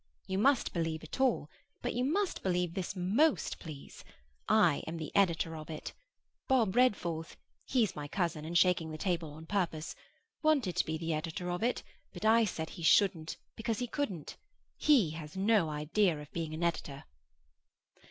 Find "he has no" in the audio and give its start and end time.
14.75-15.69